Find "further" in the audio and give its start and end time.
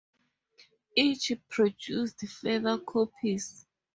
2.27-2.79